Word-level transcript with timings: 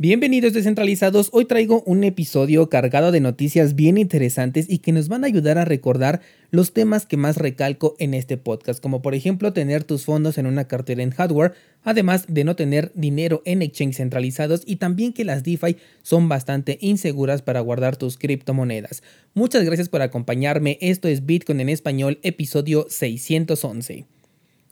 Bienvenidos 0.00 0.52
descentralizados, 0.52 1.28
hoy 1.32 1.46
traigo 1.46 1.82
un 1.82 2.04
episodio 2.04 2.68
cargado 2.68 3.10
de 3.10 3.18
noticias 3.18 3.74
bien 3.74 3.98
interesantes 3.98 4.66
y 4.68 4.78
que 4.78 4.92
nos 4.92 5.08
van 5.08 5.24
a 5.24 5.26
ayudar 5.26 5.58
a 5.58 5.64
recordar 5.64 6.20
los 6.52 6.72
temas 6.72 7.04
que 7.04 7.16
más 7.16 7.36
recalco 7.36 7.96
en 7.98 8.14
este 8.14 8.36
podcast, 8.36 8.80
como 8.80 9.02
por 9.02 9.16
ejemplo 9.16 9.52
tener 9.52 9.82
tus 9.82 10.04
fondos 10.04 10.38
en 10.38 10.46
una 10.46 10.68
cartera 10.68 11.02
en 11.02 11.10
hardware, 11.10 11.54
además 11.82 12.26
de 12.28 12.44
no 12.44 12.54
tener 12.54 12.92
dinero 12.94 13.42
en 13.44 13.60
exchange 13.60 13.96
centralizados 13.96 14.62
y 14.64 14.76
también 14.76 15.12
que 15.12 15.24
las 15.24 15.42
DeFi 15.42 15.78
son 16.02 16.28
bastante 16.28 16.78
inseguras 16.80 17.42
para 17.42 17.58
guardar 17.58 17.96
tus 17.96 18.18
criptomonedas. 18.18 19.02
Muchas 19.34 19.64
gracias 19.64 19.88
por 19.88 20.02
acompañarme, 20.02 20.78
esto 20.80 21.08
es 21.08 21.26
Bitcoin 21.26 21.58
en 21.58 21.70
español, 21.70 22.20
episodio 22.22 22.86
611. 22.88 24.17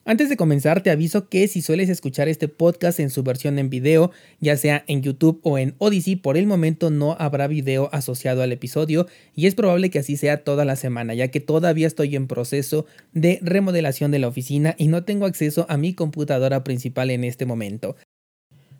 Antes 0.09 0.29
de 0.29 0.36
comenzar, 0.36 0.84
te 0.84 0.91
aviso 0.91 1.29
que 1.29 1.48
si 1.48 1.62
sueles 1.62 1.89
escuchar 1.89 2.29
este 2.29 2.46
podcast 2.46 3.00
en 3.00 3.11
su 3.11 3.25
versión 3.25 3.59
en 3.59 3.70
video, 3.70 4.12
ya 4.39 4.57
sea 4.57 4.84
en 4.86 5.02
YouTube 5.02 5.40
o 5.43 5.59
en 5.59 5.75
Odyssey, 5.79 6.14
por 6.14 6.36
el 6.36 6.46
momento 6.46 6.90
no 6.90 7.17
habrá 7.18 7.48
video 7.48 7.90
asociado 7.93 8.40
al 8.43 8.53
episodio 8.53 9.08
y 9.34 9.46
es 9.46 9.57
probable 9.57 9.90
que 9.90 9.98
así 9.98 10.17
sea 10.17 10.45
toda 10.45 10.64
la 10.64 10.76
semana, 10.76 11.12
ya 11.14 11.26
que 11.32 11.40
todavía 11.40 11.89
estoy 11.89 12.14
en 12.14 12.29
proceso 12.29 12.86
de 13.14 13.40
remodelación 13.43 14.12
de 14.12 14.21
la 14.21 14.29
oficina 14.29 14.76
y 14.79 14.86
no 14.86 15.03
tengo 15.03 15.26
acceso 15.26 15.67
a 15.68 15.76
mi 15.76 15.93
computadora 15.93 16.62
principal 16.62 17.11
en 17.11 17.25
este 17.25 17.45
momento. 17.45 17.96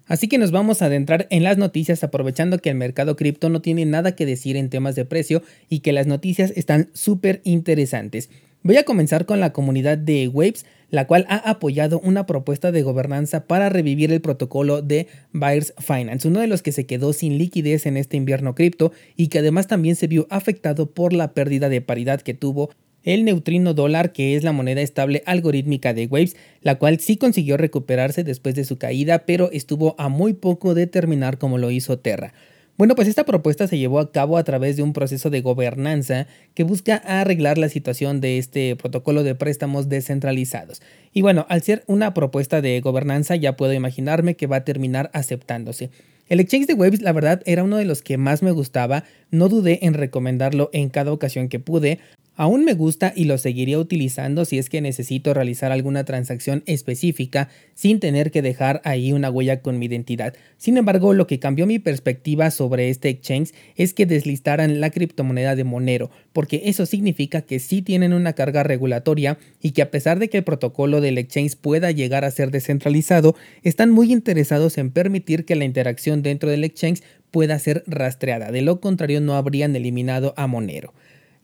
Así 0.07 0.29
que 0.29 0.39
nos 0.39 0.53
vamos 0.53 0.81
a 0.81 0.87
adentrar 0.87 1.27
en 1.31 1.43
las 1.43 1.59
noticias 1.59 2.05
aprovechando 2.05 2.61
que 2.61 2.71
el 2.71 2.77
mercado 2.77 3.17
cripto 3.17 3.49
no 3.49 3.61
tiene 3.61 3.85
nada 3.85 4.15
que 4.15 4.27
decir 4.27 4.57
en 4.57 4.71
temas 4.71 4.95
de 4.95 5.05
precio 5.05 5.43
y 5.69 5.81
que 5.81 5.93
las 5.93 6.07
noticias 6.07 6.53
están 6.55 6.89
súper 6.93 7.41
interesantes. 7.43 8.31
Voy 8.63 8.77
a 8.77 8.85
comenzar 8.85 9.27
con 9.27 9.39
la 9.39 9.53
comunidad 9.53 9.97
de 9.97 10.29
Waves, 10.29 10.67
la 10.91 11.07
cual 11.07 11.25
ha 11.29 11.37
apoyado 11.37 12.01
una 12.01 12.27
propuesta 12.27 12.73
de 12.73 12.83
gobernanza 12.83 13.47
para 13.47 13.69
revivir 13.69 14.13
el 14.13 14.21
protocolo 14.21 14.83
de 14.83 15.07
Buyers 15.33 15.75
Finance, 15.79 16.27
uno 16.27 16.41
de 16.41 16.47
los 16.47 16.63
que 16.63 16.73
se 16.73 16.87
quedó 16.87 17.13
sin 17.13 17.39
liquidez 17.39 17.87
en 17.87 17.97
este 17.97 18.17
invierno 18.17 18.55
cripto 18.55 18.93
y 19.17 19.29
que 19.29 19.39
además 19.39 19.67
también 19.67 19.97
se 19.97 20.07
vio 20.07 20.27
afectado 20.31 20.91
por 20.91 21.13
la 21.13 21.33
pérdida 21.33 21.69
de 21.69 21.81
paridad 21.81 22.21
que 22.23 22.35
tuvo 22.35 22.71
el 23.07 23.25
neutrino 23.25 23.73
dólar, 23.73 24.13
que 24.13 24.35
es 24.35 24.43
la 24.43 24.53
moneda 24.53 24.81
estable 24.81 25.23
algorítmica 25.27 25.95
de 25.95 26.07
Waves, 26.07 26.37
la 26.61 26.75
cual 26.77 26.99
sí 26.99 27.17
consiguió 27.17 27.57
recuperarse 27.57 28.25
después 28.25 28.57
de 28.57 28.65
su 28.65 28.79
caída, 28.79 29.25
pero 29.27 29.51
estuvo 29.53 29.95
a 29.97 30.09
muy 30.09 30.33
poco 30.33 30.75
de 30.75 30.89
terminar 30.89 31.39
como 31.39 31.57
lo 31.57 31.71
hizo 31.71 32.01
Terra. 32.01 32.35
Bueno, 32.79 32.95
pues 32.95 33.09
esta 33.09 33.25
propuesta 33.25 33.67
se 33.67 33.79
llevó 33.79 34.01
a 34.01 34.13
cabo 34.13 34.37
a 34.37 34.45
través 34.45 34.77
de 34.77 34.83
un 34.83 34.93
proceso 34.93 35.31
de 35.31 35.41
gobernanza 35.41 36.27
que 36.53 36.63
busca 36.63 36.97
arreglar 36.97 37.57
la 37.57 37.71
situación 37.71 38.21
de 38.21 38.37
este 38.37 38.77
protocolo 38.77 39.23
de 39.23 39.35
préstamos 39.35 39.89
descentralizados. 39.89 40.83
Y 41.15 41.23
bueno, 41.23 41.47
al 41.49 41.63
ser 41.63 41.85
una 41.87 42.13
propuesta 42.13 42.61
de 42.61 42.79
gobernanza 42.83 43.35
ya 43.35 43.57
puedo 43.57 43.73
imaginarme 43.73 44.37
que 44.37 44.47
va 44.47 44.57
a 44.57 44.65
terminar 44.65 45.11
aceptándose. 45.15 45.89
El 46.29 46.39
exchange 46.39 46.67
de 46.67 46.75
Waves, 46.75 47.01
la 47.01 47.13
verdad, 47.13 47.41
era 47.47 47.65
uno 47.65 47.79
de 47.79 47.87
los 47.87 48.03
que 48.03 48.19
más 48.19 48.43
me 48.43 48.51
gustaba, 48.51 49.05
no 49.31 49.49
dudé 49.49 49.79
en 49.83 49.95
recomendarlo 49.95 50.69
en 50.75 50.91
cada 50.91 51.13
ocasión 51.13 51.49
que 51.49 51.61
pude, 51.61 52.01
Aún 52.39 52.67
me 52.67 52.75
gusta 52.75 53.15
y 53.17 53.25
lo 53.25 53.39
seguiría 53.39 53.79
utilizando 53.79 54.45
si 54.45 54.59
es 54.59 54.69
que 54.69 54.83
necesito 54.83 55.33
realizar 55.33 55.73
alguna 55.73 56.05
transacción 56.05 56.63
específica 56.67 57.49
sin 57.75 57.99
tener 57.99 58.31
que 58.31 58.43
dejar 58.43 58.83
ahí 58.85 59.13
una 59.15 59.31
huella 59.31 59.63
con 59.63 59.79
mi 59.79 59.87
identidad. 59.87 60.35
Sin 60.59 60.77
embargo, 60.77 61.15
lo 61.15 61.27
que 61.27 61.39
cambió 61.39 61.67
mi 61.67 61.79
perspectiva 61.79 62.51
sobre 62.51 62.91
este 62.91 63.09
exchange 63.09 63.55
es 63.77 63.95
que 63.95 64.05
deslistaran 64.05 64.81
la 64.81 64.91
criptomoneda 64.91 65.57
de 65.57 65.65
Monero, 65.65 66.11
porque 66.35 66.63
eso 66.67 66.85
significa 66.85 67.41
que 67.41 67.59
sí 67.59 67.81
tienen 67.81 68.13
una 68.13 68.35
carga 68.35 68.63
regulatoria 68.63 69.39
y 69.63 69.71
que 69.71 69.81
a 69.81 69.91
pesar 69.91 70.19
de 70.19 70.29
que 70.29 70.39
el 70.39 70.45
protocolo 70.45 71.01
del 71.01 71.17
exchange 71.17 71.57
pueda 71.57 71.91
llegar 71.91 72.27
a 72.27 72.31
ser 72.31 72.51
descentralizado, 72.51 73.35
están 73.63 73.91
muy 73.91 74.13
interesados 74.13 74.77
en 74.77 74.91
permitir 74.91 75.47
que 75.47 75.57
la 75.57 75.65
interacción 75.65 76.23
dentro 76.23 76.51
del 76.51 76.65
exchange 76.65 77.03
pueda 77.31 77.59
ser 77.59 77.83
rastreada. 77.87 78.51
De 78.51 78.61
lo 78.61 78.81
contrario, 78.81 79.23
no 79.23 79.37
habrían 79.37 79.75
eliminado 79.75 80.35
a 80.37 80.47
Monero. 80.47 80.93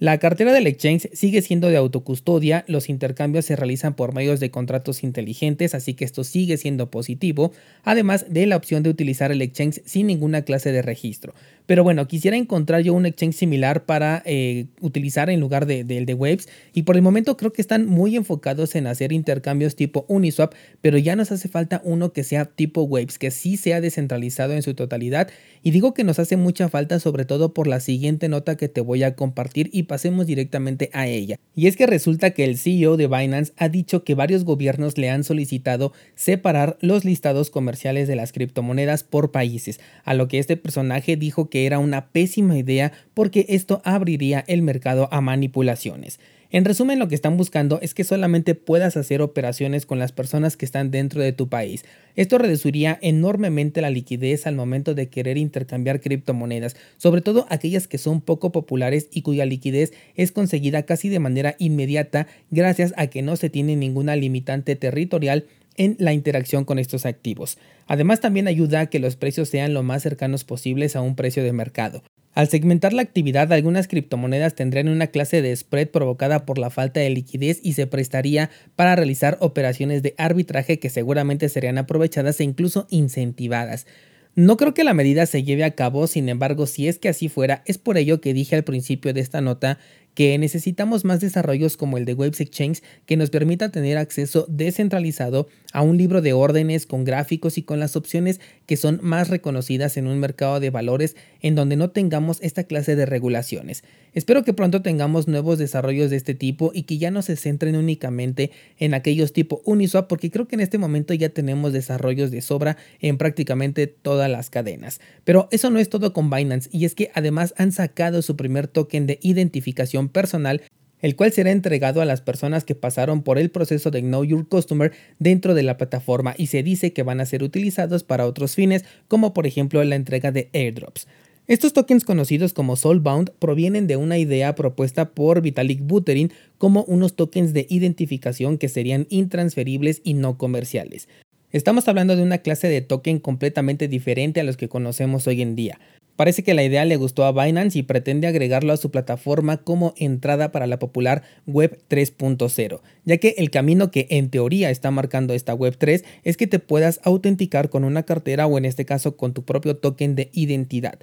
La 0.03 0.19
cartera 0.19 0.53
del 0.53 0.67
exchange 0.67 1.11
sigue 1.13 1.43
siendo 1.43 1.69
de 1.69 1.77
autocustodia, 1.77 2.65
los 2.67 2.89
intercambios 2.89 3.45
se 3.45 3.55
realizan 3.55 3.95
por 3.95 4.13
medios 4.13 4.41
de 4.41 4.51
contratos 4.51 5.05
inteligentes, 5.05 5.77
así 5.77 5.95
que 5.95 6.05
esto 6.05 6.25
sigue 6.25 6.57
siendo 6.57 6.91
positivo, 6.91 7.53
además 7.85 8.27
de 8.29 8.47
la 8.47 8.57
opción 8.57 8.83
de 8.83 8.91
utilizar 8.91 9.31
el 9.31 9.41
exchange 9.41 9.81
sin 9.85 10.09
ninguna 10.09 10.43
clase 10.43 10.73
de 10.73 10.83
registro. 10.83 11.35
Pero 11.67 11.85
bueno, 11.85 12.09
quisiera 12.09 12.37
encontrar 12.37 12.83
yo 12.83 12.95
un 12.95 13.07
exchange 13.07 13.37
similar 13.37 13.85
para 13.85 14.25
eh, 14.27 14.67
utilizar 14.81 15.31
en 15.31 15.39
lugar 15.39 15.67
del 15.67 15.87
de, 15.87 16.05
de, 16.05 16.15
Waves 16.15 16.49
y 16.75 16.83
por 16.83 16.97
el 16.97 17.03
momento 17.03 17.37
creo 17.37 17.53
que 17.53 17.63
están 17.63 17.87
muy 17.87 18.17
enfocados 18.17 18.75
en 18.75 18.89
hacer 18.89 19.13
intercambios 19.13 19.77
tipo 19.77 20.05
Uniswap, 20.09 20.53
pero 20.81 20.99
ya 20.99 21.15
nos 21.15 21.31
hace 21.31 21.49
falta 21.49 21.81
uno 21.85 22.13
que 22.13 22.25
sea 22.25 22.47
tipo 22.47 22.83
Waves, 22.83 23.21
que 23.21 23.31
sí 23.31 23.57
sea 23.57 23.81
descentralizado 23.81 24.55
en 24.55 24.63
su 24.63 24.75
totalidad 24.75 25.31
y 25.63 25.71
digo 25.71 25.95
que 25.95 26.03
nos 26.03 26.19
hace 26.19 26.37
mucha 26.37 26.69
falta 26.69 26.99
sobre 26.99 27.25
todo 27.25 27.55
por 27.55 27.69
la 27.69 27.79
siguiente 27.79 28.29
nota 28.29 28.57
que 28.57 28.69
te 28.69 28.81
voy 28.81 29.05
a 29.05 29.15
compartir 29.15 29.71
y 29.73 29.85
pasemos 29.93 30.27
directamente 30.27 30.89
a 30.95 31.07
ella. 31.07 31.37
Y 31.55 31.67
es 31.67 31.77
que 31.77 31.87
resulta 31.87 32.31
que 32.31 32.45
el 32.45 32.57
CEO 32.57 32.97
de 32.97 33.09
Binance 33.09 33.53
ha 33.59 33.69
dicho 33.69 34.05
que 34.05 34.15
varios 34.15 34.43
gobiernos 34.43 34.97
le 34.97 35.11
han 35.11 35.23
solicitado 35.23 35.93
separar 36.15 36.79
los 36.81 37.05
listados 37.05 37.51
comerciales 37.51 38.09
de 38.09 38.17
las 38.17 38.33
criptomonedas 38.33 39.05
por 39.05 39.33
países, 39.33 39.81
a 40.05 40.15
lo 40.15 40.29
que 40.29 40.39
este 40.39 40.57
personaje 40.57 41.19
dijo 41.19 41.51
que 41.51 41.67
era 41.67 41.79
una 41.79 42.07
pésima 42.07 42.57
idea 42.57 42.93
porque 43.13 43.45
esto 43.51 43.83
abriría 43.85 44.43
el 44.47 44.63
mercado 44.63 45.11
a 45.13 45.21
manipulaciones. 45.21 46.19
En 46.55 46.67
resumen, 46.67 46.99
lo 46.99 47.09
que 47.09 47.15
están 47.15 47.39
buscando 47.39 47.81
es 47.81 47.95
que 47.95 48.05
solamente 48.05 48.55
puedas 48.55 48.99
hacer 48.99 49.23
operaciones 49.23 49.87
con 49.87 49.99
las 49.99 50.13
personas 50.13 50.59
que 50.59 50.67
están 50.67 50.91
dentro 50.91 51.23
de 51.23 51.33
tu 51.33 51.49
país. 51.49 51.87
Esto 52.15 52.37
reduciría 52.37 52.99
enormemente 53.01 53.81
la 53.81 53.89
liquidez 53.89 54.47
al 54.47 54.55
momento 54.55 54.95
de 54.95 55.09
querer 55.09 55.39
intercambiar 55.39 56.03
criptomonedas, 56.03 56.77
sobre 56.99 57.23
todo 57.23 57.47
aquellas 57.49 57.89
que 57.89 57.97
son 57.97 58.21
poco 58.21 58.53
populares 58.53 59.09
y 59.11 59.23
cuya 59.23 59.47
liquidez 59.47 59.95
es 60.15 60.31
conseguida 60.31 60.83
casi 60.83 61.09
de 61.09 61.21
manera 61.21 61.57
inmediata 61.59 62.27
gracias 62.51 62.93
a 62.99 63.07
que 63.07 63.23
no 63.23 63.37
se 63.37 63.49
tiene 63.49 63.75
ninguna 63.75 64.15
limitante 64.15 64.77
territorial 64.77 65.47
en 65.79 65.97
la 65.99 66.13
interacción 66.13 66.67
con 66.67 66.79
estos 66.79 67.07
activos. 67.07 67.57
Además 67.87 68.21
también 68.21 68.47
ayuda 68.47 68.81
a 68.81 68.87
que 68.91 68.99
los 68.99 69.17
precios 69.17 69.49
sean 69.49 69.73
lo 69.73 69.83
más 69.83 70.03
cercanos 70.03 70.45
posibles 70.45 70.97
a 70.97 71.01
un 71.01 71.17
precio 71.17 71.43
de 71.43 71.55
mercado. 71.55 72.03
Al 72.35 72.49
segmentar 72.49 72.95
la 72.95 73.03
actividad, 73.03 73.53
algunas 73.53 73.89
criptomonedas 73.89 74.55
tendrían 74.55 74.89
una 74.89 75.09
clase 75.09 75.43
de 75.43 75.55
spread 75.55 75.89
provocada 75.89 76.47
por 76.47 76.57
la 76.59 76.71
falta 76.71 77.01
de 77.01 77.11
liquidez 77.11 77.61
y 77.63 77.75
se 77.75 77.87
prestaría 77.87 78.51
para 78.75 78.97
realizar 78.97 79.37
operaciones 79.41 80.03
de 80.03 80.15
arbitraje 80.17 80.79
que 80.79 80.89
seguramente 80.89 81.51
serían 81.51 81.77
aprovechadas 81.77 82.41
e 82.41 82.45
incluso 82.45 82.87
incentivadas. 82.89 83.87
No 84.35 84.57
creo 84.57 84.73
que 84.73 84.83
la 84.83 84.95
medida 84.95 85.27
se 85.27 85.43
lleve 85.43 85.63
a 85.63 85.73
cabo, 85.73 86.07
sin 86.07 86.31
embargo, 86.31 86.67
si 86.67 86.89
es 86.89 86.99
que 86.99 87.11
así 87.11 87.29
fuera, 87.29 87.63
es 87.67 87.77
por 87.77 87.99
ello 87.99 88.23
que 88.23 88.33
dije 88.33 88.57
al 88.57 88.65
principio 88.65 89.13
de 89.13 89.21
esta 89.21 89.43
nota 89.43 89.79
que 90.15 90.37
necesitamos 90.39 91.05
más 91.05 91.21
desarrollos 91.21 91.77
como 91.77 91.99
el 91.99 92.05
de 92.05 92.15
Waves 92.15 92.41
Exchange 92.41 92.83
que 93.07 93.17
nos 93.17 93.31
permita 93.31 93.71
tener 93.71 93.99
acceso 93.99 94.47
descentralizado 94.49 95.49
a 95.73 95.83
un 95.83 95.97
libro 95.97 96.21
de 96.21 96.33
órdenes 96.33 96.87
con 96.87 97.05
gráficos 97.05 97.57
y 97.59 97.63
con 97.63 97.81
las 97.81 97.97
opciones 97.97 98.41
que 98.67 98.77
son 98.77 99.01
más 99.03 99.29
reconocidas 99.29 99.97
en 99.97 100.07
un 100.07 100.19
mercado 100.19 100.61
de 100.61 100.71
valores 100.71 101.17
en 101.41 101.55
donde 101.55 101.77
no 101.77 101.91
tengamos 101.91 102.39
esta 102.43 102.65
clase 102.65 102.95
de 102.95 103.07
regulaciones. 103.07 103.85
Espero 104.15 104.45
que 104.45 104.53
pronto 104.53 104.83
tengamos 104.83 105.27
nuevos 105.27 105.59
desarrollos 105.59 106.11
de 106.11 106.17
este 106.17 106.35
tipo 106.35 106.71
y 106.75 106.83
que 106.83 106.99
ya 106.99 107.11
no 107.11 107.23
se 107.23 107.37
centren 107.37 107.77
únicamente 107.77 108.51
en 108.79 108.93
aquellos 108.93 109.33
tipo 109.33 109.63
Uniswap 109.65 110.07
porque 110.07 110.31
creo 110.31 110.47
que 110.47 110.57
en 110.57 110.61
este 110.61 110.77
momento 110.77 111.15
ya 111.15 111.31
tenemos 111.31 111.73
desarrollos 111.73 112.31
de 112.31 112.43
sobra 112.43 112.77
en 113.01 113.17
prácticamente 113.17 113.87
todas 113.87 114.31
las 114.31 114.51
cadenas. 114.51 115.01
Pero 115.25 115.49
eso 115.51 115.71
no 115.71 115.79
es 115.79 115.89
todo 115.89 116.13
con 116.13 116.29
Binance 116.29 116.69
y 116.73 116.85
es 116.85 116.95
que 116.95 117.11
además 117.15 117.55
han 117.57 117.73
sacado 117.73 118.21
su 118.21 118.37
primer 118.37 118.69
token 118.69 119.07
de 119.07 119.19
identificación 119.23 120.02
personal 120.09 120.63
el 121.03 121.17
cual 121.17 121.33
será 121.33 121.51
entregado 121.51 122.01
a 122.01 122.05
las 122.05 122.23
personas 122.23 122.65
que 122.65 122.75
pasaron 122.75 123.23
por 123.23 123.39
el 123.39 123.51
proceso 123.51 123.91
de 123.91 124.01
Know 124.01 124.25
Your 124.25 124.49
Customer 124.49 124.93
dentro 125.19 125.53
de 125.55 125.65
la 125.65 125.77
plataforma 125.77 126.35
y 126.39 126.47
se 126.47 126.63
dice 126.63 126.93
que 126.93 127.03
van 127.03 127.21
a 127.21 127.27
ser 127.27 127.43
utilizados 127.43 128.05
para 128.05 128.25
otros 128.25 128.55
fines, 128.55 128.85
como 129.09 129.35
por 129.35 129.47
ejemplo 129.47 129.83
la 129.85 129.97
entrega 129.97 130.33
de 130.33 130.49
airdrops. 130.55 131.09
Estos 131.49 131.73
tokens 131.73 132.05
conocidos 132.05 132.53
como 132.53 132.77
Soulbound 132.77 133.33
provienen 133.41 133.89
de 133.89 133.97
una 133.97 134.17
idea 134.17 134.55
propuesta 134.55 135.11
por 135.11 135.43
Vitalik 135.43 135.81
Buterin 135.83 136.33
como 136.57 136.85
unos 136.85 137.17
tokens 137.17 137.53
de 137.53 137.67
identificación 137.69 138.59
que 138.59 138.69
serían 138.69 139.09
intransferibles 139.11 140.01
y 140.05 140.15
no 140.15 140.39
comerciales. 140.39 141.09
Estamos 141.51 141.89
hablando 141.89 142.15
de 142.15 142.23
una 142.23 142.39
clase 142.39 142.69
de 142.69 142.81
token 142.81 143.19
completamente 143.19 143.89
diferente 143.89 144.41
a 144.41 144.45
los 144.45 144.57
que 144.57 144.69
conocemos 144.69 145.27
hoy 145.27 145.43
en 145.43 145.57
día. 145.57 145.81
Parece 146.23 146.45
que 146.45 146.55
la 146.55 146.63
idea 146.63 146.85
le 146.85 146.95
gustó 146.95 147.25
a 147.25 147.33
Binance 147.33 147.77
y 147.77 147.83
pretende 147.83 148.29
agregarlo 148.29 148.73
a 148.73 148.77
su 148.77 148.93
plataforma 148.93 149.57
como 149.57 149.93
entrada 149.97 150.53
para 150.53 150.69
la 150.69 150.79
popular 150.79 151.25
Web 151.49 151.83
3.0, 151.91 152.81
ya 153.05 153.17
que 153.17 153.35
el 153.39 153.51
camino 153.51 153.91
que 153.91 154.07
en 154.09 154.31
teoría 154.31 154.71
está 154.71 154.93
marcando 154.93 155.35
esta 155.35 155.53
Web 155.53 155.79
3 155.79 156.05
es 156.23 156.37
que 156.37 156.47
te 156.47 156.61
puedas 156.61 157.01
autenticar 157.03 157.71
con 157.71 157.83
una 157.83 158.05
cartera 158.05 158.47
o 158.47 158.57
en 158.57 158.67
este 158.67 158.85
caso 158.85 159.17
con 159.17 159.35
tu 159.35 159.45
propio 159.45 159.79
token 159.79 160.15
de 160.15 160.31
identidad. 160.33 161.01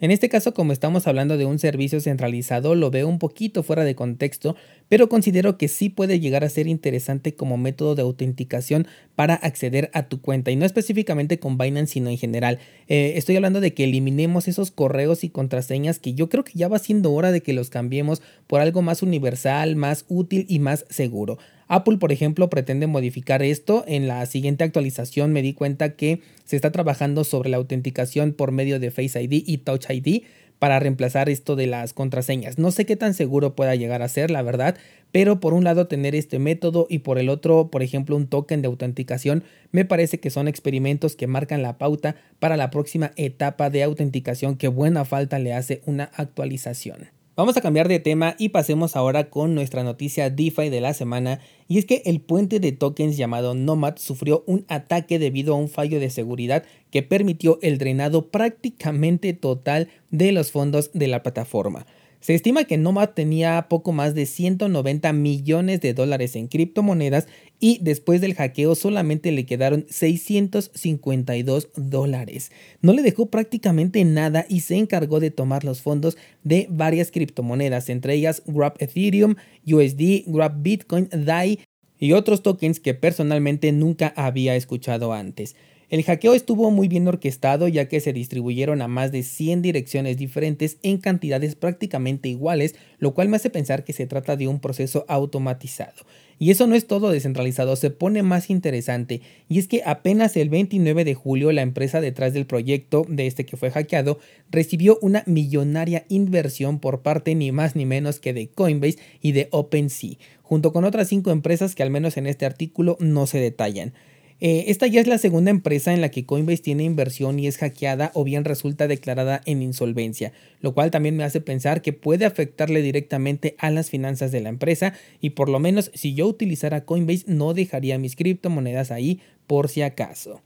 En 0.00 0.12
este 0.12 0.28
caso, 0.28 0.54
como 0.54 0.72
estamos 0.72 1.08
hablando 1.08 1.36
de 1.36 1.44
un 1.44 1.58
servicio 1.58 2.00
centralizado, 2.00 2.76
lo 2.76 2.88
veo 2.92 3.08
un 3.08 3.18
poquito 3.18 3.64
fuera 3.64 3.82
de 3.82 3.96
contexto, 3.96 4.54
pero 4.88 5.08
considero 5.08 5.58
que 5.58 5.66
sí 5.66 5.88
puede 5.88 6.20
llegar 6.20 6.44
a 6.44 6.48
ser 6.48 6.68
interesante 6.68 7.34
como 7.34 7.56
método 7.56 7.96
de 7.96 8.02
autenticación 8.02 8.86
para 9.16 9.34
acceder 9.34 9.90
a 9.94 10.08
tu 10.08 10.20
cuenta, 10.20 10.52
y 10.52 10.56
no 10.56 10.64
específicamente 10.64 11.40
con 11.40 11.58
Binance, 11.58 11.94
sino 11.94 12.10
en 12.10 12.18
general. 12.18 12.60
Eh, 12.86 13.14
estoy 13.16 13.34
hablando 13.34 13.60
de 13.60 13.74
que 13.74 13.84
eliminemos 13.84 14.46
esos 14.46 14.70
correos 14.70 15.24
y 15.24 15.30
contraseñas 15.30 15.98
que 15.98 16.14
yo 16.14 16.28
creo 16.28 16.44
que 16.44 16.52
ya 16.54 16.68
va 16.68 16.78
siendo 16.78 17.12
hora 17.12 17.32
de 17.32 17.40
que 17.40 17.52
los 17.52 17.68
cambiemos 17.68 18.22
por 18.46 18.60
algo 18.60 18.82
más 18.82 19.02
universal, 19.02 19.74
más 19.74 20.04
útil 20.08 20.46
y 20.48 20.60
más 20.60 20.86
seguro. 20.90 21.38
Apple, 21.68 21.98
por 21.98 22.12
ejemplo, 22.12 22.50
pretende 22.50 22.86
modificar 22.86 23.42
esto. 23.42 23.84
En 23.86 24.08
la 24.08 24.24
siguiente 24.26 24.64
actualización 24.64 25.32
me 25.32 25.42
di 25.42 25.52
cuenta 25.52 25.94
que 25.94 26.20
se 26.44 26.56
está 26.56 26.72
trabajando 26.72 27.24
sobre 27.24 27.50
la 27.50 27.58
autenticación 27.58 28.32
por 28.32 28.52
medio 28.52 28.80
de 28.80 28.90
Face 28.90 29.22
ID 29.22 29.44
y 29.46 29.58
Touch 29.58 29.90
ID 29.90 30.22
para 30.58 30.80
reemplazar 30.80 31.28
esto 31.28 31.56
de 31.56 31.66
las 31.66 31.92
contraseñas. 31.92 32.58
No 32.58 32.70
sé 32.70 32.84
qué 32.84 32.96
tan 32.96 33.14
seguro 33.14 33.54
pueda 33.54 33.74
llegar 33.74 34.02
a 34.02 34.08
ser, 34.08 34.30
la 34.30 34.42
verdad, 34.42 34.76
pero 35.12 35.40
por 35.40 35.54
un 35.54 35.64
lado 35.64 35.86
tener 35.86 36.14
este 36.14 36.38
método 36.38 36.86
y 36.90 37.00
por 37.00 37.18
el 37.18 37.28
otro, 37.28 37.70
por 37.70 37.82
ejemplo, 37.82 38.16
un 38.16 38.26
token 38.26 38.62
de 38.62 38.68
autenticación, 38.68 39.44
me 39.70 39.84
parece 39.84 40.18
que 40.18 40.30
son 40.30 40.48
experimentos 40.48 41.16
que 41.16 41.26
marcan 41.26 41.62
la 41.62 41.78
pauta 41.78 42.16
para 42.38 42.56
la 42.56 42.70
próxima 42.70 43.12
etapa 43.16 43.70
de 43.70 43.82
autenticación 43.82 44.56
que 44.56 44.68
buena 44.68 45.04
falta 45.04 45.38
le 45.38 45.54
hace 45.54 45.82
una 45.86 46.10
actualización. 46.14 47.17
Vamos 47.38 47.56
a 47.56 47.60
cambiar 47.60 47.86
de 47.86 48.00
tema 48.00 48.34
y 48.36 48.48
pasemos 48.48 48.96
ahora 48.96 49.30
con 49.30 49.54
nuestra 49.54 49.84
noticia 49.84 50.28
DeFi 50.28 50.70
de 50.70 50.80
la 50.80 50.92
semana 50.92 51.38
y 51.68 51.78
es 51.78 51.84
que 51.84 52.02
el 52.04 52.20
puente 52.20 52.58
de 52.58 52.72
tokens 52.72 53.16
llamado 53.16 53.54
Nomad 53.54 53.94
sufrió 53.98 54.42
un 54.48 54.64
ataque 54.66 55.20
debido 55.20 55.54
a 55.54 55.56
un 55.56 55.68
fallo 55.68 56.00
de 56.00 56.10
seguridad 56.10 56.64
que 56.90 57.04
permitió 57.04 57.60
el 57.62 57.78
drenado 57.78 58.26
prácticamente 58.26 59.34
total 59.34 59.88
de 60.10 60.32
los 60.32 60.50
fondos 60.50 60.90
de 60.94 61.06
la 61.06 61.22
plataforma. 61.22 61.86
Se 62.20 62.34
estima 62.34 62.64
que 62.64 62.76
Nomad 62.76 63.10
tenía 63.10 63.66
poco 63.68 63.92
más 63.92 64.14
de 64.14 64.26
190 64.26 65.12
millones 65.12 65.80
de 65.80 65.94
dólares 65.94 66.34
en 66.34 66.48
criptomonedas 66.48 67.28
y 67.60 67.78
después 67.80 68.20
del 68.20 68.34
hackeo 68.34 68.74
solamente 68.74 69.30
le 69.30 69.46
quedaron 69.46 69.86
652 69.88 71.68
dólares. 71.76 72.50
No 72.82 72.92
le 72.92 73.02
dejó 73.02 73.26
prácticamente 73.26 74.04
nada 74.04 74.46
y 74.48 74.60
se 74.60 74.76
encargó 74.76 75.20
de 75.20 75.30
tomar 75.30 75.62
los 75.62 75.80
fondos 75.80 76.16
de 76.42 76.66
varias 76.70 77.12
criptomonedas, 77.12 77.88
entre 77.88 78.14
ellas 78.14 78.42
Grab 78.46 78.74
Ethereum, 78.80 79.36
USD, 79.64 80.24
Grab 80.26 80.60
Bitcoin, 80.60 81.08
DAI 81.12 81.60
y 82.00 82.12
otros 82.12 82.42
tokens 82.42 82.80
que 82.80 82.94
personalmente 82.94 83.70
nunca 83.70 84.12
había 84.16 84.56
escuchado 84.56 85.12
antes. 85.12 85.54
El 85.90 86.02
hackeo 86.02 86.34
estuvo 86.34 86.70
muy 86.70 86.86
bien 86.86 87.08
orquestado 87.08 87.66
ya 87.66 87.88
que 87.88 88.00
se 88.00 88.12
distribuyeron 88.12 88.82
a 88.82 88.88
más 88.88 89.10
de 89.10 89.22
100 89.22 89.62
direcciones 89.62 90.18
diferentes 90.18 90.76
en 90.82 90.98
cantidades 90.98 91.54
prácticamente 91.54 92.28
iguales, 92.28 92.74
lo 92.98 93.14
cual 93.14 93.30
me 93.30 93.36
hace 93.36 93.48
pensar 93.48 93.84
que 93.84 93.94
se 93.94 94.06
trata 94.06 94.36
de 94.36 94.48
un 94.48 94.60
proceso 94.60 95.06
automatizado. 95.08 96.04
Y 96.38 96.50
eso 96.50 96.66
no 96.66 96.74
es 96.74 96.86
todo 96.86 97.10
descentralizado, 97.10 97.74
se 97.74 97.90
pone 97.90 98.22
más 98.22 98.50
interesante, 98.50 99.22
y 99.48 99.58
es 99.58 99.66
que 99.66 99.82
apenas 99.84 100.36
el 100.36 100.50
29 100.50 101.06
de 101.06 101.14
julio 101.14 101.52
la 101.52 101.62
empresa 101.62 102.02
detrás 102.02 102.34
del 102.34 102.44
proyecto 102.44 103.06
de 103.08 103.26
este 103.26 103.46
que 103.46 103.56
fue 103.56 103.70
hackeado 103.70 104.18
recibió 104.50 104.98
una 105.00 105.24
millonaria 105.26 106.04
inversión 106.10 106.80
por 106.80 107.00
parte 107.00 107.34
ni 107.34 107.50
más 107.50 107.76
ni 107.76 107.86
menos 107.86 108.20
que 108.20 108.34
de 108.34 108.48
Coinbase 108.48 108.98
y 109.22 109.32
de 109.32 109.48
OpenSea, 109.52 110.18
junto 110.42 110.74
con 110.74 110.84
otras 110.84 111.08
cinco 111.08 111.30
empresas 111.30 111.74
que 111.74 111.82
al 111.82 111.90
menos 111.90 112.18
en 112.18 112.26
este 112.26 112.44
artículo 112.44 112.98
no 113.00 113.26
se 113.26 113.38
detallan. 113.40 113.94
Eh, 114.40 114.66
esta 114.68 114.86
ya 114.86 115.00
es 115.00 115.08
la 115.08 115.18
segunda 115.18 115.50
empresa 115.50 115.92
en 115.92 116.00
la 116.00 116.10
que 116.10 116.24
Coinbase 116.24 116.62
tiene 116.62 116.84
inversión 116.84 117.40
y 117.40 117.48
es 117.48 117.56
hackeada 117.58 118.12
o 118.14 118.22
bien 118.22 118.44
resulta 118.44 118.86
declarada 118.86 119.40
en 119.46 119.62
insolvencia, 119.62 120.32
lo 120.60 120.74
cual 120.74 120.92
también 120.92 121.16
me 121.16 121.24
hace 121.24 121.40
pensar 121.40 121.82
que 121.82 121.92
puede 121.92 122.24
afectarle 122.24 122.80
directamente 122.80 123.56
a 123.58 123.70
las 123.70 123.90
finanzas 123.90 124.30
de 124.30 124.40
la 124.40 124.48
empresa 124.48 124.94
y 125.20 125.30
por 125.30 125.48
lo 125.48 125.58
menos 125.58 125.90
si 125.92 126.14
yo 126.14 126.28
utilizara 126.28 126.84
Coinbase 126.84 127.24
no 127.26 127.52
dejaría 127.52 127.98
mis 127.98 128.14
criptomonedas 128.14 128.92
ahí 128.92 129.20
por 129.48 129.68
si 129.68 129.82
acaso. 129.82 130.40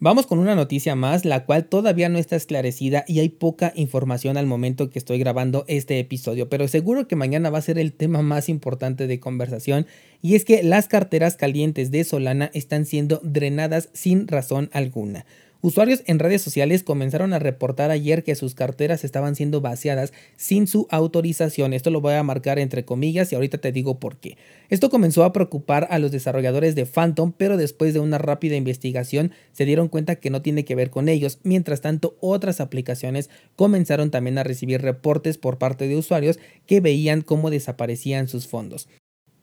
Vamos 0.00 0.28
con 0.28 0.38
una 0.38 0.54
noticia 0.54 0.94
más, 0.94 1.24
la 1.24 1.44
cual 1.44 1.64
todavía 1.64 2.08
no 2.08 2.18
está 2.18 2.36
esclarecida 2.36 3.04
y 3.08 3.18
hay 3.18 3.30
poca 3.30 3.72
información 3.74 4.36
al 4.36 4.46
momento 4.46 4.90
que 4.90 4.98
estoy 5.00 5.18
grabando 5.18 5.64
este 5.66 5.98
episodio, 5.98 6.48
pero 6.48 6.68
seguro 6.68 7.08
que 7.08 7.16
mañana 7.16 7.50
va 7.50 7.58
a 7.58 7.62
ser 7.62 7.80
el 7.80 7.92
tema 7.92 8.22
más 8.22 8.48
importante 8.48 9.08
de 9.08 9.18
conversación 9.18 9.88
y 10.22 10.36
es 10.36 10.44
que 10.44 10.62
las 10.62 10.86
carteras 10.86 11.34
calientes 11.34 11.90
de 11.90 12.04
Solana 12.04 12.48
están 12.54 12.86
siendo 12.86 13.18
drenadas 13.24 13.88
sin 13.92 14.28
razón 14.28 14.70
alguna. 14.72 15.26
Usuarios 15.60 16.04
en 16.06 16.20
redes 16.20 16.40
sociales 16.40 16.84
comenzaron 16.84 17.32
a 17.32 17.40
reportar 17.40 17.90
ayer 17.90 18.22
que 18.22 18.36
sus 18.36 18.54
carteras 18.54 19.02
estaban 19.02 19.34
siendo 19.34 19.60
vaciadas 19.60 20.12
sin 20.36 20.68
su 20.68 20.86
autorización. 20.88 21.72
Esto 21.72 21.90
lo 21.90 22.00
voy 22.00 22.14
a 22.14 22.22
marcar 22.22 22.60
entre 22.60 22.84
comillas 22.84 23.32
y 23.32 23.34
ahorita 23.34 23.58
te 23.58 23.72
digo 23.72 23.98
por 23.98 24.18
qué. 24.18 24.36
Esto 24.68 24.88
comenzó 24.88 25.24
a 25.24 25.32
preocupar 25.32 25.88
a 25.90 25.98
los 25.98 26.12
desarrolladores 26.12 26.76
de 26.76 26.86
Phantom, 26.86 27.32
pero 27.36 27.56
después 27.56 27.92
de 27.92 27.98
una 27.98 28.18
rápida 28.18 28.54
investigación 28.54 29.32
se 29.52 29.64
dieron 29.64 29.88
cuenta 29.88 30.14
que 30.16 30.30
no 30.30 30.42
tiene 30.42 30.64
que 30.64 30.76
ver 30.76 30.90
con 30.90 31.08
ellos. 31.08 31.40
Mientras 31.42 31.80
tanto, 31.80 32.16
otras 32.20 32.60
aplicaciones 32.60 33.28
comenzaron 33.56 34.12
también 34.12 34.38
a 34.38 34.44
recibir 34.44 34.80
reportes 34.80 35.38
por 35.38 35.58
parte 35.58 35.88
de 35.88 35.96
usuarios 35.96 36.38
que 36.66 36.80
veían 36.80 37.22
cómo 37.22 37.50
desaparecían 37.50 38.28
sus 38.28 38.46
fondos. 38.46 38.88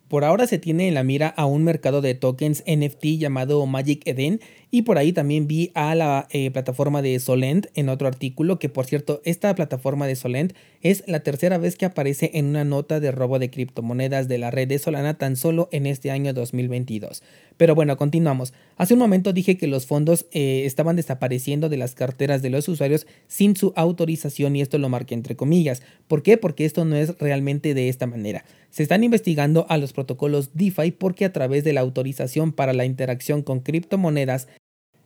Por 0.07 0.23
ahora 0.23 0.45
se 0.45 0.59
tiene 0.59 0.87
en 0.87 0.93
la 0.93 1.03
mira 1.03 1.29
a 1.29 1.47
un 1.47 1.63
mercado 1.63 1.99
de 2.01 2.13
tokens 2.13 2.63
NFT 2.67 3.17
llamado 3.17 3.65
Magic 3.65 4.03
Eden 4.05 4.39
y 4.75 4.81
por 4.81 4.97
ahí 4.97 5.13
también 5.13 5.47
vi 5.47 5.71
a 5.73 5.95
la 5.95 6.27
eh, 6.31 6.51
plataforma 6.51 7.01
de 7.01 7.17
Solent 7.21 7.67
en 7.75 7.87
otro 7.87 8.09
artículo 8.09 8.59
que 8.59 8.67
por 8.67 8.85
cierto 8.85 9.21
esta 9.23 9.55
plataforma 9.55 10.05
de 10.05 10.17
Solent 10.17 10.51
es 10.81 11.05
la 11.07 11.21
tercera 11.21 11.57
vez 11.57 11.77
que 11.77 11.85
aparece 11.85 12.31
en 12.33 12.47
una 12.47 12.65
nota 12.65 12.99
de 12.99 13.13
robo 13.13 13.39
de 13.39 13.49
criptomonedas 13.49 14.27
de 14.27 14.37
la 14.37 14.51
red 14.51 14.67
de 14.67 14.77
Solana 14.77 15.17
tan 15.17 15.37
solo 15.37 15.69
en 15.71 15.85
este 15.85 16.11
año 16.11 16.33
2022. 16.33 17.23
Pero 17.55 17.73
bueno, 17.73 17.95
continuamos. 17.95 18.53
Hace 18.75 18.95
un 18.95 18.99
momento 18.99 19.31
dije 19.31 19.55
que 19.55 19.67
los 19.67 19.85
fondos 19.85 20.25
eh, 20.33 20.63
estaban 20.65 20.97
desapareciendo 20.97 21.69
de 21.69 21.77
las 21.77 21.95
carteras 21.95 22.41
de 22.41 22.49
los 22.49 22.67
usuarios 22.67 23.07
sin 23.27 23.55
su 23.55 23.71
autorización 23.77 24.57
y 24.57 24.61
esto 24.61 24.77
lo 24.77 24.89
marqué 24.89 25.13
entre 25.13 25.37
comillas. 25.37 25.83
¿Por 26.09 26.21
qué? 26.21 26.37
Porque 26.37 26.65
esto 26.65 26.83
no 26.83 26.97
es 26.97 27.17
realmente 27.17 27.73
de 27.73 27.87
esta 27.87 28.07
manera. 28.07 28.43
Se 28.71 28.83
están 28.83 29.05
investigando 29.05 29.65
a 29.69 29.77
los 29.77 29.93
protocolos 29.93 30.49
DeFi 30.53 30.91
porque 30.91 31.23
a 31.23 31.31
través 31.31 31.63
de 31.63 31.71
la 31.71 31.79
autorización 31.79 32.51
para 32.51 32.73
la 32.73 32.83
interacción 32.83 33.41
con 33.41 33.61
criptomonedas 33.61 34.49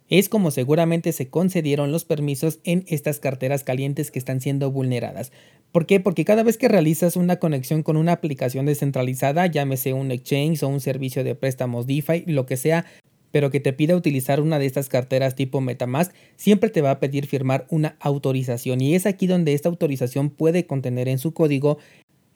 es 0.10 0.30
como 0.30 0.52
seguramente 0.52 1.12
se 1.12 1.30
concedieron 1.30 1.92
los 1.92 2.06
permisos 2.06 2.60
en 2.64 2.84
estas 2.88 3.20
carteras 3.20 3.64
calientes 3.64 4.12
que 4.12 4.20
están 4.20 4.42
siendo 4.42 4.72
vulneradas. 4.72 5.32
¿Por 5.72 5.86
qué? 5.86 6.00
Porque 6.00 6.26
cada 6.26 6.42
vez 6.42 6.58
que 6.58 6.68
realizas 6.68 7.16
una 7.16 7.38
conexión 7.38 7.84
con 7.84 7.96
una 7.96 8.14
aplicación 8.14 8.66
descentralizada, 8.66 9.46
llámese 9.46 9.94
un 9.94 10.12
exchange 10.12 10.64
o 10.64 10.68
un 10.68 10.80
servicio 10.80 11.24
de 11.24 11.36
préstamos 11.36 11.86
DeFi, 11.86 12.24
lo 12.26 12.48
que 12.48 12.58
sea, 12.58 12.86
pero 13.32 13.52
que 13.52 13.60
te 13.60 13.74
pida 13.74 13.96
utilizar 13.96 14.42
una 14.42 14.58
de 14.58 14.66
estas 14.66 14.90
carteras 14.90 15.36
tipo 15.36 15.62
Metamask, 15.62 16.12
siempre 16.36 16.72
te 16.72 16.82
va 16.82 16.92
a 16.92 17.00
pedir 17.00 17.28
firmar 17.28 17.68
una 17.70 17.96
autorización 18.00 18.82
y 18.82 18.96
es 18.96 19.06
aquí 19.06 19.28
donde 19.28 19.54
esta 19.54 19.70
autorización 19.70 20.32
puede 20.32 20.66
contener 20.66 21.08
en 21.08 21.20
su 21.20 21.34
código 21.34 21.78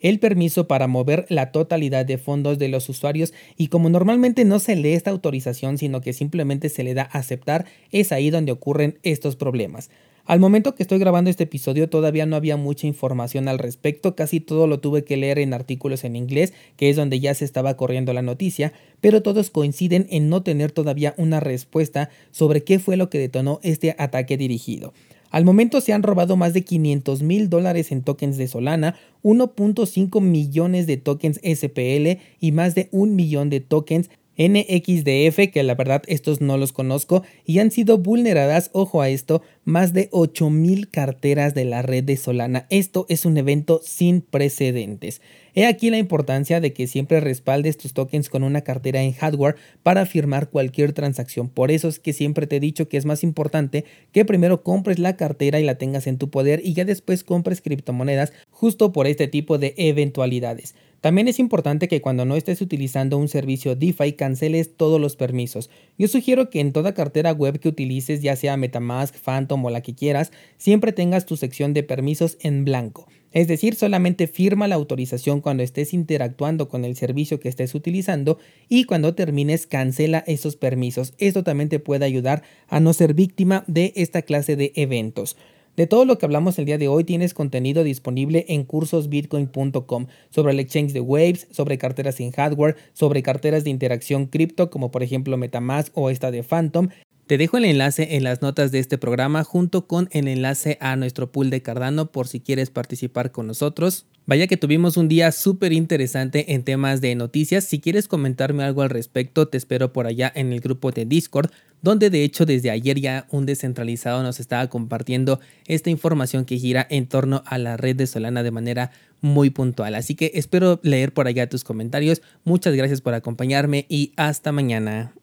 el 0.04 0.20
permiso 0.20 0.68
para 0.68 0.88
mover 0.88 1.26
la 1.30 1.52
totalidad 1.52 2.06
de 2.06 2.20
fondos 2.20 2.60
de 2.60 2.68
los 2.68 2.88
usuarios 2.90 3.34
y 3.58 3.70
como 3.70 3.90
normalmente 3.90 4.46
no 4.46 4.60
se 4.60 4.76
lee 4.76 4.94
esta 4.94 5.10
autorización 5.10 5.80
sino 5.80 6.02
que 6.02 6.14
simplemente 6.14 6.70
se 6.70 6.84
le 6.84 6.94
da 6.94 7.04
aceptar, 7.04 7.66
es 7.92 8.12
ahí 8.12 8.30
donde 8.30 8.52
ocurren 8.52 9.00
estos 9.02 9.36
problemas. 9.36 9.90
Al 10.26 10.40
momento 10.40 10.74
que 10.74 10.84
estoy 10.84 11.00
grabando 11.00 11.30
este 11.30 11.44
episodio 11.44 11.90
todavía 11.90 12.26
no 12.26 12.38
había 12.38 12.56
mucha 12.56 12.88
información 12.88 13.50
al 13.50 13.60
respecto, 13.60 14.16
casi 14.16 14.40
todo 14.40 14.68
lo 14.68 14.80
tuve 14.80 15.04
que 15.04 15.18
leer 15.18 15.38
en 15.38 15.54
artículos 15.54 16.06
en 16.06 16.16
inglés, 16.16 16.54
que 16.78 16.90
es 16.90 16.96
donde 16.96 17.20
ya 17.20 17.34
se 17.34 17.44
estaba 17.44 17.76
corriendo 17.76 18.14
la 18.14 18.22
noticia, 18.22 18.72
pero 19.02 19.22
todos 19.22 19.50
coinciden 19.50 20.08
en 20.10 20.30
no 20.30 20.42
tener 20.42 20.72
todavía 20.72 21.14
una 21.18 21.42
respuesta 21.42 22.10
sobre 22.32 22.64
qué 22.64 22.80
fue 22.80 22.96
lo 22.96 23.10
que 23.10 23.20
detonó 23.20 23.60
este 23.64 23.96
ataque 23.98 24.38
dirigido. 24.38 24.94
Al 25.34 25.46
momento 25.46 25.82
se 25.82 25.94
han 25.94 26.04
robado 26.04 26.38
más 26.38 26.54
de 26.54 26.64
500 26.64 27.24
mil 27.24 27.50
dólares 27.50 27.92
en 27.92 28.04
tokens 28.04 28.38
de 28.38 28.48
Solana, 28.48 28.96
1.5 29.24 30.22
millones 30.22 30.86
de 30.86 30.98
tokens 30.98 31.40
SPL 31.44 32.22
y 32.40 32.52
más 32.52 32.76
de 32.76 32.88
un 32.92 33.16
millón 33.16 33.50
de 33.50 33.60
tokens 33.60 34.12
NXDF, 34.38 35.52
que 35.52 35.64
la 35.64 35.74
verdad 35.74 36.04
estos 36.06 36.40
no 36.40 36.58
los 36.58 36.72
conozco, 36.72 37.24
y 37.46 37.58
han 37.58 37.72
sido 37.72 37.98
vulneradas, 37.98 38.70
ojo 38.74 39.02
a 39.02 39.10
esto, 39.10 39.42
más 39.66 39.92
de 39.92 40.08
8000 40.12 40.90
carteras 40.90 41.56
de 41.56 41.66
la 41.66 41.82
red 41.82 42.04
de 42.04 42.16
Solana. 42.16 42.68
Esto 42.70 43.08
es 43.10 43.26
un 43.26 43.36
evento 43.36 43.82
sin 43.84 44.22
precedentes. 44.22 45.20
He 45.56 45.68
aquí 45.68 45.92
la 45.92 46.00
importancia 46.00 46.60
de 46.60 46.74
que 46.74 46.88
siempre 46.88 47.20
respaldes 47.20 47.78
tus 47.78 47.94
tokens 47.94 48.30
con 48.30 48.44
una 48.44 48.62
cartera 48.62 49.04
en 49.04 49.14
hardware 49.14 49.56
para 49.84 50.08
firmar 50.08 50.50
cualquier 50.50 50.94
transacción. 50.94 51.48
Por 51.48 51.70
eso 51.70 51.88
es 51.88 52.00
que 52.00 52.12
siempre 52.12 52.48
te 52.48 52.56
he 52.56 52.60
dicho 52.60 52.90
que 52.90 52.98
es 52.98 53.06
más 53.06 53.24
importante 53.24 53.86
que 54.12 54.26
primero 54.26 54.64
compres 54.64 54.98
la 54.98 55.16
cartera 55.16 55.60
y 55.60 55.64
la 55.64 55.78
tengas 55.78 56.08
en 56.08 56.18
tu 56.18 56.32
poder 56.32 56.62
y 56.64 56.74
ya 56.74 56.86
después 56.86 57.24
compres 57.24 57.62
criptomonedas 57.62 58.34
justo 58.50 58.92
por 58.92 59.06
este 59.06 59.28
tipo 59.28 59.60
de 59.60 59.76
eventualidades. 59.78 60.74
También 61.04 61.28
es 61.28 61.38
importante 61.38 61.90
que 61.90 62.00
cuando 62.00 62.24
no 62.24 62.38
estés 62.38 62.62
utilizando 62.62 63.18
un 63.18 63.28
servicio 63.28 63.76
DeFi 63.76 64.14
canceles 64.14 64.78
todos 64.78 65.02
los 65.02 65.18
permisos. 65.18 65.70
Yo 65.98 66.08
sugiero 66.08 66.50
que 66.50 66.62
en 66.62 66.72
toda 66.72 66.94
cartera 66.94 67.34
web 67.34 67.60
que 67.60 67.68
utilices, 67.68 68.22
ya 68.22 68.38
sea 68.38 68.56
Metamask, 68.56 69.14
Phantom 69.14 69.66
o 69.66 69.70
la 69.70 69.82
que 69.82 69.96
quieras, 69.96 70.32
siempre 70.56 70.94
tengas 70.94 71.26
tu 71.26 71.36
sección 71.36 71.74
de 71.74 71.84
permisos 71.84 72.38
en 72.40 72.64
blanco. 72.64 73.10
Es 73.34 73.50
decir, 73.50 73.76
solamente 73.76 74.28
firma 74.28 74.70
la 74.70 74.76
autorización 74.76 75.42
cuando 75.42 75.62
estés 75.62 75.94
interactuando 75.94 76.70
con 76.70 76.86
el 76.86 76.96
servicio 76.96 77.38
que 77.42 77.50
estés 77.50 77.76
utilizando 77.76 78.38
y 78.70 78.86
cuando 78.86 79.14
termines 79.14 79.68
cancela 79.68 80.24
esos 80.26 80.56
permisos. 80.56 81.16
Esto 81.18 81.44
también 81.44 81.68
te 81.68 81.80
puede 81.80 82.06
ayudar 82.06 82.44
a 82.70 82.80
no 82.80 82.94
ser 82.94 83.14
víctima 83.14 83.66
de 83.68 83.92
esta 83.98 84.22
clase 84.22 84.56
de 84.56 84.72
eventos. 84.76 85.36
De 85.76 85.88
todo 85.88 86.06
lo 86.06 86.20
que 86.20 86.26
hablamos 86.28 86.60
el 86.60 86.66
día 86.66 86.78
de 86.78 86.88
hoy 86.88 87.04
tienes 87.04 87.34
contenido 87.34 87.84
disponible 87.84 88.46
en 88.48 88.64
cursosbitcoin.com 88.64 90.06
sobre 90.30 90.54
el 90.54 90.60
exchange 90.60 90.94
de 90.94 91.00
Waves, 91.00 91.48
sobre 91.50 91.80
carteras 91.80 92.16
sin 92.16 92.32
hardware, 92.32 92.76
sobre 92.94 93.24
carteras 93.24 93.64
de 93.64 93.72
interacción 93.72 94.28
cripto 94.28 94.70
como 94.70 94.92
por 94.92 95.02
ejemplo 95.02 95.36
Metamask 95.36 95.92
o 95.98 96.12
esta 96.12 96.30
de 96.30 96.44
Phantom. 96.44 96.90
Te 97.26 97.40
dejo 97.40 97.58
el 97.58 97.66
enlace 97.66 98.18
en 98.18 98.24
las 98.24 98.44
notas 98.44 98.72
de 98.72 98.78
este 98.78 99.00
programa 99.00 99.44
junto 99.44 99.88
con 99.88 100.10
el 100.12 100.28
enlace 100.28 100.78
a 100.80 100.96
nuestro 100.96 101.32
pool 101.32 101.50
de 101.50 101.64
Cardano 101.64 102.12
por 102.12 102.28
si 102.28 102.40
quieres 102.40 102.70
participar 102.70 103.32
con 103.32 103.48
nosotros. 103.48 104.06
Vaya 104.26 104.46
que 104.48 104.58
tuvimos 104.58 104.96
un 104.96 105.08
día 105.08 105.32
súper 105.32 105.74
interesante 105.74 106.54
en 106.54 106.64
temas 106.64 107.02
de 107.02 107.16
noticias. 107.16 107.64
Si 107.64 107.80
quieres 107.80 108.08
comentarme 108.08 108.64
algo 108.64 108.84
al 108.84 108.90
respecto, 108.90 109.48
te 109.48 109.58
espero 109.58 109.92
por 109.92 110.06
allá 110.06 110.32
en 110.36 110.54
el 110.54 110.60
grupo 110.62 110.92
de 110.92 111.06
Discord, 111.06 111.50
donde 111.84 112.10
de 112.10 112.24
hecho 112.24 112.48
desde 112.48 112.72
ayer 112.72 113.00
ya 113.00 113.28
un 113.30 113.46
descentralizado 113.46 114.24
nos 114.24 114.40
estaba 114.40 114.68
compartiendo 114.68 115.40
esta 115.68 115.92
información 115.92 116.46
que 116.46 116.58
gira 116.58 116.88
en 116.90 117.06
torno 117.06 117.44
a 117.46 117.60
la 117.60 117.78
red 117.78 117.96
de 117.96 118.08
Solana 118.08 118.42
de 118.42 118.50
manera 118.50 118.90
muy 119.22 119.52
puntual. 119.52 119.94
Así 119.94 120.16
que 120.16 120.32
espero 120.34 120.80
leer 120.82 121.14
por 121.14 121.28
allá 121.28 121.48
tus 121.48 121.64
comentarios. 121.64 122.24
Muchas 122.44 122.74
gracias 122.74 123.02
por 123.02 123.14
acompañarme 123.14 123.86
y 123.90 124.14
hasta 124.16 124.52
mañana. 124.52 125.14